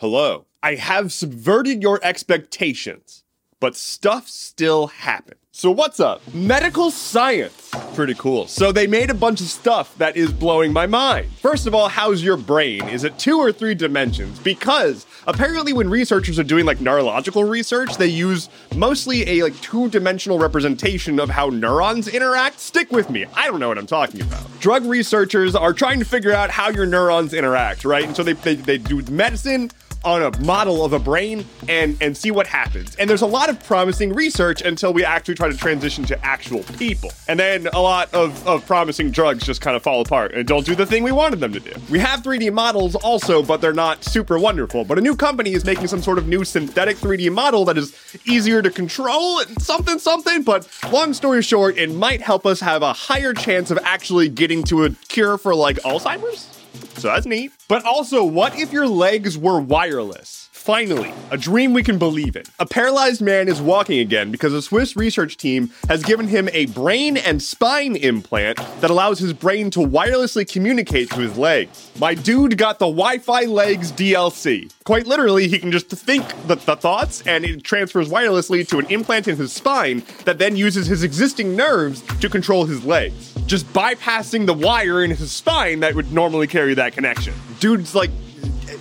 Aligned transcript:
Hello. 0.00 0.46
I 0.62 0.76
have 0.76 1.12
subverted 1.12 1.82
your 1.82 2.00
expectations, 2.02 3.22
but 3.60 3.76
stuff 3.76 4.28
still 4.28 4.86
happens. 4.86 5.36
So, 5.52 5.70
what's 5.70 6.00
up? 6.00 6.22
Medical 6.32 6.90
science. 6.90 7.70
Pretty 7.94 8.14
cool. 8.14 8.46
So, 8.46 8.72
they 8.72 8.86
made 8.86 9.10
a 9.10 9.14
bunch 9.14 9.42
of 9.42 9.48
stuff 9.48 9.94
that 9.98 10.16
is 10.16 10.32
blowing 10.32 10.72
my 10.72 10.86
mind. 10.86 11.30
First 11.42 11.66
of 11.66 11.74
all, 11.74 11.88
how's 11.90 12.24
your 12.24 12.38
brain? 12.38 12.88
Is 12.88 13.04
it 13.04 13.18
two 13.18 13.36
or 13.36 13.52
three 13.52 13.74
dimensions? 13.74 14.38
Because 14.38 15.04
apparently, 15.26 15.74
when 15.74 15.90
researchers 15.90 16.38
are 16.38 16.44
doing 16.44 16.64
like 16.64 16.80
neurological 16.80 17.44
research, 17.44 17.98
they 17.98 18.06
use 18.06 18.48
mostly 18.74 19.28
a 19.28 19.42
like 19.42 19.60
two 19.60 19.90
dimensional 19.90 20.38
representation 20.38 21.20
of 21.20 21.28
how 21.28 21.50
neurons 21.50 22.08
interact. 22.08 22.58
Stick 22.58 22.90
with 22.90 23.10
me. 23.10 23.26
I 23.34 23.48
don't 23.48 23.60
know 23.60 23.68
what 23.68 23.76
I'm 23.76 23.86
talking 23.86 24.22
about. 24.22 24.46
Drug 24.60 24.86
researchers 24.86 25.54
are 25.54 25.74
trying 25.74 25.98
to 25.98 26.06
figure 26.06 26.32
out 26.32 26.48
how 26.48 26.70
your 26.70 26.86
neurons 26.86 27.34
interact, 27.34 27.84
right? 27.84 28.04
And 28.04 28.16
so 28.16 28.22
they, 28.22 28.32
they, 28.32 28.54
they 28.54 28.78
do 28.78 29.02
medicine 29.10 29.70
on 30.04 30.22
a 30.22 30.38
model 30.40 30.84
of 30.84 30.92
a 30.92 30.98
brain 30.98 31.44
and 31.68 31.96
and 32.00 32.16
see 32.16 32.30
what 32.30 32.46
happens. 32.46 32.94
And 32.96 33.08
there's 33.08 33.22
a 33.22 33.26
lot 33.26 33.48
of 33.48 33.62
promising 33.64 34.12
research 34.12 34.62
until 34.62 34.92
we 34.92 35.04
actually 35.04 35.34
try 35.34 35.48
to 35.48 35.56
transition 35.56 36.04
to 36.04 36.24
actual 36.24 36.62
people. 36.78 37.10
And 37.28 37.38
then 37.38 37.68
a 37.68 37.80
lot 37.80 38.12
of, 38.14 38.46
of 38.46 38.66
promising 38.66 39.10
drugs 39.10 39.44
just 39.44 39.60
kind 39.60 39.76
of 39.76 39.82
fall 39.82 40.00
apart 40.00 40.34
and 40.34 40.46
don't 40.46 40.64
do 40.64 40.74
the 40.74 40.86
thing 40.86 41.02
we 41.02 41.12
wanted 41.12 41.40
them 41.40 41.52
to 41.52 41.60
do. 41.60 41.72
We 41.90 41.98
have 41.98 42.22
3D 42.22 42.52
models 42.52 42.94
also, 42.96 43.42
but 43.42 43.60
they're 43.60 43.72
not 43.72 44.04
super 44.04 44.38
wonderful. 44.38 44.84
But 44.84 44.98
a 44.98 45.00
new 45.00 45.16
company 45.16 45.52
is 45.52 45.64
making 45.64 45.88
some 45.88 46.02
sort 46.02 46.18
of 46.18 46.28
new 46.28 46.44
synthetic 46.44 46.96
3D 46.96 47.32
model 47.32 47.64
that 47.66 47.76
is 47.76 47.94
easier 48.24 48.62
to 48.62 48.70
control, 48.70 49.40
and 49.40 49.60
something 49.62 49.98
something. 49.98 50.42
But 50.42 50.68
long 50.90 51.12
story 51.14 51.42
short, 51.42 51.76
it 51.76 51.90
might 51.92 52.22
help 52.22 52.46
us 52.46 52.60
have 52.60 52.82
a 52.82 52.92
higher 52.92 53.34
chance 53.34 53.70
of 53.70 53.78
actually 53.82 54.28
getting 54.28 54.62
to 54.64 54.84
a 54.84 54.90
cure 55.08 55.38
for 55.38 55.54
like 55.54 55.76
Alzheimer's. 55.78 56.59
So 57.00 57.08
that's 57.08 57.24
neat. 57.24 57.52
But 57.66 57.84
also, 57.86 58.22
what 58.22 58.58
if 58.58 58.72
your 58.72 58.86
legs 58.86 59.38
were 59.38 59.58
wireless? 59.58 60.50
Finally, 60.52 61.10
a 61.30 61.38
dream 61.38 61.72
we 61.72 61.82
can 61.82 61.98
believe 61.98 62.36
in. 62.36 62.42
A 62.58 62.66
paralyzed 62.66 63.22
man 63.22 63.48
is 63.48 63.62
walking 63.62 63.98
again 64.00 64.30
because 64.30 64.52
a 64.52 64.60
Swiss 64.60 64.94
research 64.94 65.38
team 65.38 65.70
has 65.88 66.02
given 66.02 66.28
him 66.28 66.50
a 66.52 66.66
brain 66.66 67.16
and 67.16 67.42
spine 67.42 67.96
implant 67.96 68.58
that 68.82 68.90
allows 68.90 69.18
his 69.18 69.32
brain 69.32 69.70
to 69.70 69.80
wirelessly 69.80 70.46
communicate 70.46 71.08
to 71.10 71.20
his 71.20 71.38
legs. 71.38 71.90
My 71.98 72.12
dude 72.12 72.58
got 72.58 72.78
the 72.78 72.84
Wi 72.84 73.16
Fi 73.16 73.46
legs 73.46 73.90
DLC. 73.90 74.70
Quite 74.84 75.06
literally, 75.06 75.48
he 75.48 75.58
can 75.58 75.72
just 75.72 75.88
think 75.88 76.28
the, 76.46 76.56
the 76.56 76.76
thoughts 76.76 77.26
and 77.26 77.46
it 77.46 77.64
transfers 77.64 78.10
wirelessly 78.10 78.68
to 78.68 78.78
an 78.78 78.86
implant 78.90 79.26
in 79.26 79.36
his 79.36 79.54
spine 79.54 80.02
that 80.26 80.36
then 80.36 80.56
uses 80.56 80.86
his 80.86 81.02
existing 81.02 81.56
nerves 81.56 82.02
to 82.20 82.28
control 82.28 82.66
his 82.66 82.84
legs. 82.84 83.34
Just 83.50 83.66
bypassing 83.72 84.46
the 84.46 84.54
wire 84.54 85.02
in 85.02 85.10
his 85.10 85.32
spine 85.32 85.80
that 85.80 85.96
would 85.96 86.12
normally 86.12 86.46
carry 86.46 86.72
that 86.74 86.92
connection. 86.92 87.34
Dude's 87.58 87.96
like 87.96 88.12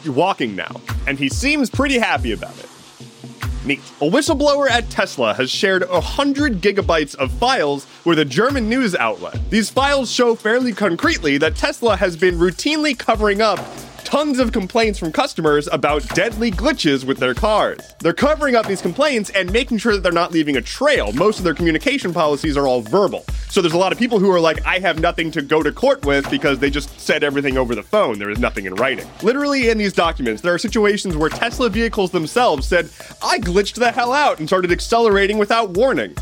walking 0.06 0.56
now, 0.56 0.80
and 1.08 1.18
he 1.18 1.28
seems 1.28 1.72
pretty 1.72 1.98
happy 1.98 2.34
about 2.34 2.56
it. 2.60 2.70
Neat. 3.66 3.80
A 4.00 4.06
whistleblower 4.06 4.70
at 4.70 4.88
Tesla 4.92 5.34
has 5.34 5.50
shared 5.50 5.90
100 5.90 6.62
gigabytes 6.62 7.16
of 7.16 7.32
files 7.32 7.88
with 8.06 8.20
a 8.20 8.26
German 8.26 8.70
news 8.70 8.94
outlet. 8.94 9.40
These 9.50 9.72
files 9.72 10.12
show 10.12 10.36
fairly 10.36 10.72
concretely 10.72 11.40
that 11.40 11.56
Tesla 11.56 11.98
has 11.98 12.16
been 12.16 12.36
routinely 12.36 12.96
covering 12.96 13.42
up 13.42 13.58
tons 14.10 14.40
of 14.40 14.52
complaints 14.52 14.98
from 14.98 15.12
customers 15.12 15.70
about 15.72 16.04
deadly 16.16 16.50
glitches 16.50 17.04
with 17.04 17.20
their 17.20 17.36
cars. 17.36 17.94
They're 18.00 18.12
covering 18.12 18.56
up 18.56 18.66
these 18.66 18.82
complaints 18.82 19.30
and 19.30 19.54
making 19.54 19.78
sure 19.78 19.94
that 19.94 20.02
they're 20.02 20.12
not 20.12 20.32
leaving 20.32 20.58
a 20.58 20.64
trail. 20.64 21.14
Most 21.14 21.38
of 21.38 21.44
their 21.44 21.54
communication 21.54 22.12
policies 22.12 22.58
are 22.58 22.66
all 22.66 22.82
verbal. 22.82 23.24
So 23.50 23.62
there's 23.62 23.76
a 23.76 23.78
lot 23.78 23.92
of 23.92 24.00
people 24.00 24.18
who 24.18 24.32
are 24.32 24.40
like, 24.40 24.66
I 24.66 24.80
have 24.80 25.00
nothing 25.00 25.30
to 25.34 25.44
go 25.44 25.62
to 25.62 25.72
court 25.72 26.04
with 26.08 26.28
because 26.32 26.58
they 26.58 26.72
just 26.72 27.00
said 27.00 27.24
everything 27.24 27.56
over 27.56 27.76
the 27.76 27.84
phone. 27.84 28.18
There 28.18 28.32
is 28.32 28.40
nothing 28.40 28.66
in 28.66 28.74
writing. 28.76 29.08
Literally, 29.22 29.70
in 29.70 29.78
these 29.78 29.94
documents, 29.94 30.42
there 30.42 30.56
are 30.56 30.60
situations 30.60 31.16
where 31.16 31.30
Tesla 31.30 31.70
vehicles 31.70 32.10
themselves 32.10 32.68
said, 32.68 32.90
I 33.22 33.38
glitched 33.38 33.76
the 33.76 33.92
hell 33.92 34.12
out 34.12 34.40
and 34.40 34.50
started 34.50 34.72
accelerating 34.72 35.38
without 35.38 35.70
warning. 35.70 36.16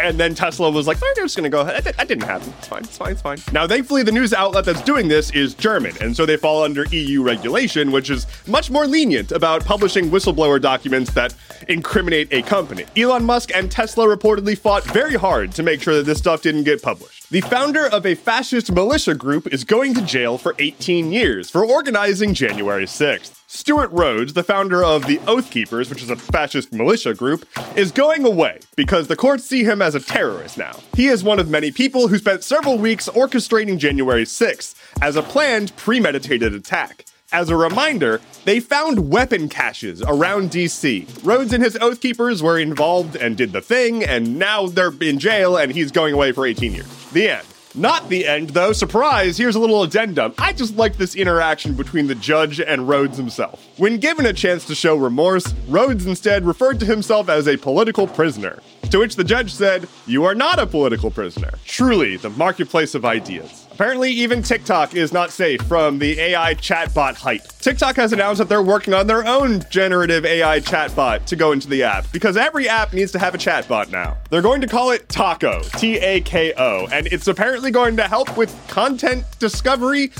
And 0.00 0.18
then 0.18 0.34
Tesla 0.34 0.70
was 0.70 0.86
like, 0.86 0.96
I'm 1.02 1.14
just 1.16 1.36
gonna 1.36 1.48
go 1.48 1.60
ahead. 1.60 1.84
That 1.84 2.08
didn't 2.08 2.24
happen. 2.24 2.52
It's 2.58 2.68
fine, 2.68 2.82
it's 2.84 2.96
fine, 2.96 3.12
it's 3.12 3.22
fine. 3.22 3.38
Now, 3.52 3.66
thankfully, 3.66 4.02
the 4.02 4.12
news 4.12 4.32
outlet 4.32 4.64
that's 4.64 4.82
doing 4.82 5.08
this 5.08 5.30
is 5.32 5.54
German, 5.54 5.94
and 6.00 6.16
so 6.16 6.24
they 6.26 6.36
fall 6.36 6.62
under 6.62 6.84
EU 6.86 7.22
regulation, 7.22 7.90
which 7.90 8.10
is 8.10 8.26
much 8.46 8.70
more 8.70 8.86
lenient 8.86 9.32
about 9.32 9.64
publishing 9.64 10.10
whistleblower 10.10 10.60
documents 10.60 11.10
that 11.12 11.34
incriminate 11.68 12.32
a 12.32 12.42
company. 12.42 12.84
Elon 12.96 13.24
Musk 13.24 13.50
and 13.54 13.70
Tesla 13.70 14.06
reportedly 14.06 14.56
fought 14.56 14.84
very 14.84 15.14
hard 15.16 15.52
to 15.52 15.62
make 15.62 15.82
sure 15.82 15.94
that 15.96 16.06
this 16.06 16.18
stuff 16.18 16.42
didn't 16.42 16.64
get 16.64 16.82
published. 16.82 17.17
The 17.30 17.42
founder 17.42 17.86
of 17.86 18.06
a 18.06 18.14
fascist 18.14 18.72
militia 18.72 19.14
group 19.14 19.52
is 19.52 19.62
going 19.62 19.92
to 19.92 20.00
jail 20.00 20.38
for 20.38 20.54
18 20.58 21.12
years 21.12 21.50
for 21.50 21.62
organizing 21.62 22.32
January 22.32 22.86
6th. 22.86 23.42
Stewart 23.46 23.92
Rhodes, 23.92 24.32
the 24.32 24.42
founder 24.42 24.82
of 24.82 25.04
the 25.04 25.20
Oath 25.26 25.50
Keepers, 25.50 25.90
which 25.90 26.02
is 26.02 26.08
a 26.08 26.16
fascist 26.16 26.72
militia 26.72 27.12
group, 27.12 27.46
is 27.76 27.92
going 27.92 28.24
away 28.24 28.60
because 28.76 29.08
the 29.08 29.16
courts 29.16 29.44
see 29.44 29.62
him 29.62 29.82
as 29.82 29.94
a 29.94 30.00
terrorist 30.00 30.56
now. 30.56 30.80
He 30.94 31.08
is 31.08 31.22
one 31.22 31.38
of 31.38 31.50
many 31.50 31.70
people 31.70 32.08
who 32.08 32.16
spent 32.16 32.44
several 32.44 32.78
weeks 32.78 33.10
orchestrating 33.10 33.76
January 33.76 34.24
6th 34.24 34.74
as 35.02 35.14
a 35.14 35.22
planned, 35.22 35.76
premeditated 35.76 36.54
attack. 36.54 37.04
As 37.30 37.50
a 37.50 37.56
reminder, 37.56 38.22
they 38.46 38.58
found 38.58 39.10
weapon 39.10 39.50
caches 39.50 40.00
around 40.00 40.50
DC. 40.50 41.06
Rhodes 41.22 41.52
and 41.52 41.62
his 41.62 41.76
Oath 41.76 42.00
Keepers 42.00 42.42
were 42.42 42.58
involved 42.58 43.16
and 43.16 43.36
did 43.36 43.52
the 43.52 43.60
thing, 43.60 44.02
and 44.02 44.38
now 44.38 44.66
they're 44.66 44.94
in 45.02 45.18
jail 45.18 45.58
and 45.58 45.72
he's 45.72 45.92
going 45.92 46.14
away 46.14 46.32
for 46.32 46.46
18 46.46 46.72
years. 46.72 46.97
The 47.12 47.28
end. 47.30 47.46
Not 47.74 48.08
the 48.08 48.26
end, 48.26 48.50
though. 48.50 48.72
Surprise, 48.72 49.36
here's 49.36 49.54
a 49.54 49.60
little 49.60 49.82
addendum. 49.82 50.34
I 50.38 50.52
just 50.52 50.76
like 50.76 50.96
this 50.96 51.14
interaction 51.14 51.74
between 51.74 52.06
the 52.06 52.14
judge 52.14 52.60
and 52.60 52.88
Rhodes 52.88 53.16
himself. 53.16 53.64
When 53.76 53.98
given 53.98 54.26
a 54.26 54.32
chance 54.32 54.66
to 54.66 54.74
show 54.74 54.96
remorse, 54.96 55.54
Rhodes 55.68 56.06
instead 56.06 56.44
referred 56.44 56.80
to 56.80 56.86
himself 56.86 57.28
as 57.28 57.46
a 57.46 57.56
political 57.56 58.06
prisoner. 58.06 58.60
To 58.90 58.98
which 58.98 59.16
the 59.16 59.24
judge 59.24 59.52
said, 59.52 59.86
You 60.06 60.24
are 60.24 60.34
not 60.34 60.58
a 60.58 60.66
political 60.66 61.10
prisoner. 61.10 61.52
Truly, 61.64 62.16
the 62.16 62.30
marketplace 62.30 62.94
of 62.94 63.04
ideas. 63.04 63.67
Apparently, 63.78 64.10
even 64.10 64.42
TikTok 64.42 64.96
is 64.96 65.12
not 65.12 65.30
safe 65.30 65.62
from 65.62 66.00
the 66.00 66.18
AI 66.18 66.56
chatbot 66.56 67.14
hype. 67.14 67.46
TikTok 67.60 67.94
has 67.94 68.12
announced 68.12 68.40
that 68.40 68.48
they're 68.48 68.60
working 68.60 68.92
on 68.92 69.06
their 69.06 69.24
own 69.24 69.62
generative 69.70 70.26
AI 70.26 70.58
chatbot 70.58 71.24
to 71.26 71.36
go 71.36 71.52
into 71.52 71.68
the 71.68 71.84
app 71.84 72.10
because 72.10 72.36
every 72.36 72.68
app 72.68 72.92
needs 72.92 73.12
to 73.12 73.20
have 73.20 73.36
a 73.36 73.38
chatbot 73.38 73.88
now. 73.92 74.16
They're 74.30 74.42
going 74.42 74.62
to 74.62 74.66
call 74.66 74.90
it 74.90 75.06
Tako, 75.06 75.62
T 75.78 75.96
A 75.98 76.20
K 76.22 76.52
O, 76.58 76.88
and 76.90 77.06
it's 77.06 77.28
apparently 77.28 77.70
going 77.70 77.96
to 77.98 78.08
help 78.08 78.36
with 78.36 78.52
content 78.66 79.24
discovery. 79.38 80.10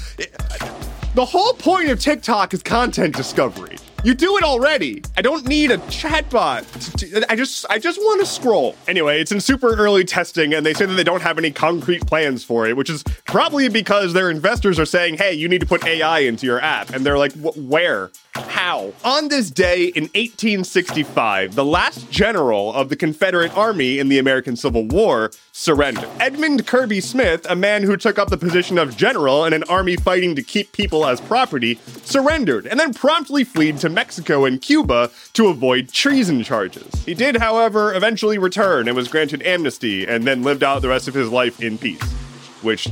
The 1.17 1.25
whole 1.25 1.55
point 1.55 1.89
of 1.89 1.99
TikTok 1.99 2.55
is 2.55 2.63
content 2.63 3.17
discovery. 3.17 3.78
You 4.05 4.15
do 4.15 4.37
it 4.37 4.45
already. 4.45 5.03
I 5.17 5.23
don't 5.23 5.45
need 5.47 5.73
a 5.73 5.79
chatbot. 5.79 7.25
I 7.29 7.35
just 7.35 7.67
I 7.69 7.81
just 7.81 7.99
want 7.99 8.21
to 8.21 8.27
scroll. 8.27 8.77
Anyway, 8.87 9.21
it's 9.21 9.33
in 9.33 9.41
super 9.41 9.75
early 9.75 10.05
testing 10.05 10.55
and 10.55 10.65
they 10.65 10.73
say 10.73 10.87
that 10.87 10.95
they 10.95 11.03
don't 11.03 11.23
have 11.23 11.37
any 11.37 11.51
concrete 11.51 12.07
plans 12.07 12.45
for 12.45 12.69
it, 12.69 12.77
which 12.77 12.89
is 12.89 13.03
probably 13.27 13.69
because 13.69 14.13
their 14.13 14.31
investors 14.31 14.79
are 14.79 14.87
saying, 14.87 15.17
"Hey, 15.17 15.33
you 15.35 15.49
need 15.49 15.61
to 15.61 15.67
put 15.67 15.85
AI 15.85 16.21
into 16.21 16.47
your 16.47 16.61
app." 16.61 16.91
And 16.91 17.05
they're 17.05 17.19
like, 17.19 17.33
"Where? 17.33 18.11
How?" 18.79 18.93
On 19.05 19.29
this 19.29 19.51
day 19.51 19.87
in 19.87 20.05
1865, 20.15 21.55
the 21.55 21.65
last 21.65 22.11
general 22.11 22.73
of 22.73 22.89
the 22.89 22.97
Confederate 22.97 23.57
Army 23.57 23.99
in 23.99 24.09
the 24.09 24.19
American 24.19 24.57
Civil 24.57 24.85
War 24.85 25.31
surrendered. 25.53 26.09
Edmund 26.21 26.67
Kirby 26.67 27.01
Smith, 27.01 27.47
a 27.49 27.57
man 27.57 27.83
who 27.83 27.97
took 27.97 28.19
up 28.19 28.31
the 28.31 28.37
position 28.37 28.79
of 28.79 28.97
general 28.97 29.45
in 29.45 29.53
an 29.53 29.65
army 29.65 29.97
fighting 29.97 30.37
to 30.37 30.43
keep 30.43 30.73
people 30.73 31.07
as 31.07 31.21
property, 31.21 31.79
surrendered 32.05 32.67
and 32.67 32.79
then 32.79 32.95
promptly 32.95 33.45
fled 33.45 33.79
to 33.79 33.89
Mexico 33.89 34.45
and 34.45 34.63
Cuba 34.63 35.11
to 35.33 35.49
avoid 35.49 35.93
treason 35.93 36.43
charges. 36.45 36.89
He 37.05 37.15
did, 37.15 37.37
however, 37.37 37.95
eventually 37.95 38.39
return 38.39 38.87
and 38.87 38.97
was 38.97 39.09
granted 39.09 39.43
amnesty 39.43 40.07
and 40.07 40.25
then 40.25 40.43
lived 40.43 40.63
out 40.63 40.83
the 40.83 40.89
rest 40.89 41.09
of 41.09 41.15
his 41.15 41.31
life 41.31 41.61
in 41.61 41.79
peace, 41.79 42.03
which 42.63 42.89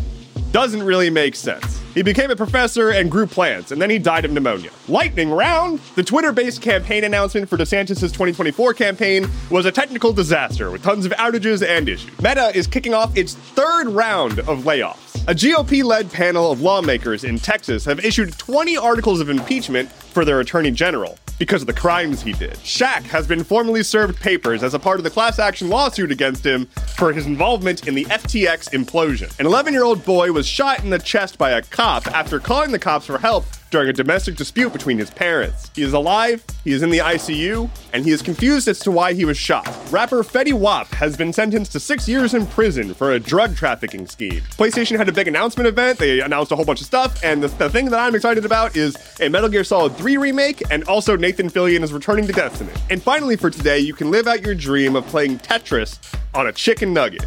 doesn't 0.50 0.82
really 0.82 1.10
make 1.10 1.36
sense. 1.36 1.85
He 1.96 2.02
became 2.02 2.30
a 2.30 2.36
professor 2.36 2.90
and 2.90 3.10
grew 3.10 3.26
plants, 3.26 3.72
and 3.72 3.80
then 3.80 3.88
he 3.88 3.98
died 3.98 4.26
of 4.26 4.30
pneumonia. 4.30 4.68
Lightning 4.86 5.30
round! 5.30 5.80
The 5.94 6.02
Twitter 6.02 6.30
based 6.30 6.60
campaign 6.60 7.04
announcement 7.04 7.48
for 7.48 7.56
DeSantis' 7.56 8.00
2024 8.00 8.74
campaign 8.74 9.26
was 9.50 9.64
a 9.64 9.72
technical 9.72 10.12
disaster 10.12 10.70
with 10.70 10.82
tons 10.82 11.06
of 11.06 11.12
outages 11.12 11.66
and 11.66 11.88
issues. 11.88 12.10
Meta 12.20 12.52
is 12.54 12.66
kicking 12.66 12.92
off 12.92 13.16
its 13.16 13.32
third 13.32 13.88
round 13.88 14.40
of 14.40 14.64
layoffs. 14.64 15.24
A 15.26 15.34
GOP 15.34 15.82
led 15.82 16.12
panel 16.12 16.52
of 16.52 16.60
lawmakers 16.60 17.24
in 17.24 17.38
Texas 17.38 17.86
have 17.86 18.04
issued 18.04 18.36
20 18.36 18.76
articles 18.76 19.20
of 19.20 19.30
impeachment 19.30 19.90
for 19.90 20.26
their 20.26 20.40
attorney 20.40 20.72
general 20.72 21.18
because 21.38 21.62
of 21.62 21.66
the 21.66 21.72
crimes 21.72 22.22
he 22.22 22.32
did. 22.32 22.54
Shaq 22.54 23.02
has 23.04 23.26
been 23.26 23.44
formally 23.44 23.82
served 23.82 24.20
papers 24.20 24.62
as 24.62 24.74
a 24.74 24.78
part 24.78 24.98
of 24.98 25.04
the 25.04 25.10
class 25.10 25.38
action 25.38 25.68
lawsuit 25.68 26.10
against 26.10 26.44
him 26.44 26.66
for 26.96 27.12
his 27.12 27.26
involvement 27.26 27.86
in 27.86 27.94
the 27.94 28.04
FTX 28.06 28.70
implosion. 28.70 29.38
An 29.38 29.46
11 29.46 29.72
year 29.72 29.84
old 29.84 30.04
boy 30.04 30.32
was 30.32 30.46
shot 30.46 30.82
in 30.82 30.90
the 30.90 30.98
chest 30.98 31.38
by 31.38 31.50
a 31.50 31.62
cop 31.62 32.06
after 32.08 32.38
calling 32.38 32.72
the 32.72 32.78
cops 32.78 33.06
for 33.06 33.18
help 33.18 33.44
during 33.70 33.88
a 33.88 33.92
domestic 33.92 34.36
dispute 34.36 34.72
between 34.72 34.98
his 34.98 35.10
parents. 35.10 35.70
He 35.74 35.82
is 35.82 35.92
alive, 35.92 36.44
he 36.64 36.72
is 36.72 36.82
in 36.82 36.90
the 36.90 36.98
ICU, 36.98 37.68
and 37.92 38.04
he 38.04 38.10
is 38.10 38.22
confused 38.22 38.68
as 38.68 38.78
to 38.80 38.90
why 38.90 39.12
he 39.12 39.24
was 39.24 39.36
shot. 39.36 39.66
Rapper 39.90 40.22
Fetty 40.22 40.52
Wap 40.52 40.88
has 40.88 41.16
been 41.16 41.32
sentenced 41.32 41.72
to 41.72 41.80
six 41.80 42.08
years 42.08 42.34
in 42.34 42.46
prison 42.46 42.94
for 42.94 43.12
a 43.12 43.20
drug 43.20 43.56
trafficking 43.56 44.06
scheme. 44.06 44.42
PlayStation 44.56 44.96
had 44.96 45.08
a 45.08 45.12
big 45.12 45.28
announcement 45.28 45.66
event, 45.66 45.98
they 45.98 46.20
announced 46.20 46.52
a 46.52 46.56
whole 46.56 46.64
bunch 46.64 46.80
of 46.80 46.86
stuff, 46.86 47.22
and 47.22 47.42
the, 47.42 47.48
the 47.48 47.70
thing 47.70 47.86
that 47.86 47.98
I'm 47.98 48.14
excited 48.14 48.44
about 48.44 48.76
is 48.76 48.96
a 49.20 49.28
Metal 49.28 49.48
Gear 49.48 49.64
Solid 49.64 49.96
3 49.96 50.16
remake, 50.16 50.62
and 50.70 50.84
also 50.84 51.16
Nathan 51.16 51.50
Fillion 51.50 51.82
is 51.82 51.92
returning 51.92 52.26
to 52.26 52.32
Destiny. 52.32 52.72
And 52.90 53.02
finally, 53.02 53.36
for 53.36 53.50
today, 53.50 53.78
you 53.78 53.94
can 53.94 54.10
live 54.10 54.26
out 54.26 54.42
your 54.42 54.54
dream 54.54 54.96
of 54.96 55.06
playing 55.06 55.38
Tetris 55.38 55.98
on 56.34 56.46
a 56.46 56.52
chicken 56.52 56.92
nugget 56.92 57.24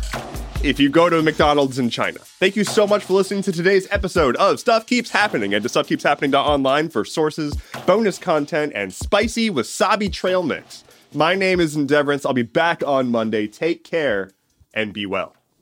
if 0.63 0.79
you 0.79 0.89
go 0.89 1.09
to 1.09 1.21
McDonald's 1.21 1.79
in 1.79 1.89
China. 1.89 2.19
Thank 2.19 2.55
you 2.55 2.63
so 2.63 2.85
much 2.85 3.03
for 3.03 3.13
listening 3.13 3.43
to 3.43 3.51
today's 3.51 3.87
episode 3.91 4.35
of 4.35 4.59
Stuff 4.59 4.85
Keeps 4.85 5.09
Happening 5.09 5.53
and 5.53 5.63
to 5.63 5.69
stuffkeepshappening.online 5.69 6.89
for 6.89 7.05
sources, 7.05 7.55
bonus 7.85 8.17
content, 8.17 8.73
and 8.75 8.93
spicy 8.93 9.49
wasabi 9.49 10.11
trail 10.11 10.43
mix. 10.43 10.83
My 11.13 11.33
name 11.35 11.59
is 11.59 11.75
Endeavorance. 11.75 12.25
I'll 12.25 12.33
be 12.33 12.43
back 12.43 12.83
on 12.85 13.09
Monday. 13.09 13.47
Take 13.47 13.83
care 13.83 14.31
and 14.73 14.93
be 14.93 15.05
well. 15.05 15.35